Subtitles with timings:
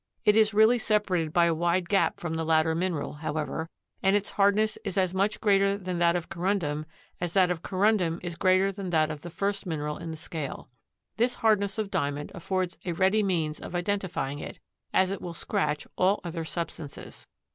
[0.25, 3.69] It is really separated by a wide gap from the latter mineral, however,
[4.01, 6.87] and its hardness is as much greater than that of corundum
[7.19, 10.71] as that of corundum is greater than that of the first mineral in the scale.
[11.17, 14.57] This hardness of Diamond affords a ready means of identifying it,
[14.91, 17.27] as it will scratch all other substances.